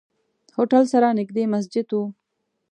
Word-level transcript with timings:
هوټل 0.55 0.83
سره 0.93 1.07
نزدې 1.17 1.43
مسجد 1.53 1.87
وو. 1.93 2.03